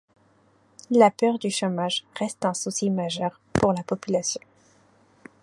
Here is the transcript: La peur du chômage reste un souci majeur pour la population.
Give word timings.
La 0.89 1.11
peur 1.11 1.37
du 1.37 1.51
chômage 1.51 2.05
reste 2.17 2.43
un 2.45 2.55
souci 2.55 2.89
majeur 2.89 3.39
pour 3.53 3.71
la 3.71 3.83
population. 3.83 4.41